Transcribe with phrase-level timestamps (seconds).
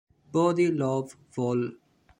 [0.35, 1.77] Body Love Vol.